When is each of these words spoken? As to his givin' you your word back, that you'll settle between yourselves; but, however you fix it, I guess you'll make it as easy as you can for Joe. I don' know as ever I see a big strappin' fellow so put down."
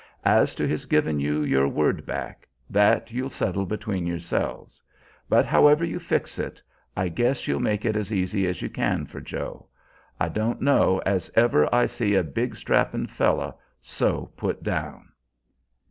As 0.25 0.55
to 0.55 0.67
his 0.67 0.87
givin' 0.87 1.19
you 1.19 1.43
your 1.43 1.67
word 1.67 2.07
back, 2.07 2.47
that 2.71 3.11
you'll 3.11 3.29
settle 3.29 3.67
between 3.67 4.07
yourselves; 4.07 4.81
but, 5.29 5.45
however 5.45 5.85
you 5.85 5.99
fix 5.99 6.39
it, 6.39 6.59
I 6.97 7.07
guess 7.07 7.47
you'll 7.47 7.59
make 7.59 7.85
it 7.85 7.95
as 7.95 8.11
easy 8.11 8.47
as 8.47 8.63
you 8.63 8.69
can 8.71 9.05
for 9.05 9.21
Joe. 9.21 9.67
I 10.19 10.27
don' 10.27 10.57
know 10.59 11.03
as 11.05 11.29
ever 11.35 11.69
I 11.71 11.85
see 11.85 12.15
a 12.15 12.23
big 12.23 12.55
strappin' 12.55 13.05
fellow 13.05 13.59
so 13.79 14.31
put 14.35 14.63
down." 14.63 15.09